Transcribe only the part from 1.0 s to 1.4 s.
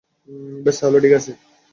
ঠিক আছে।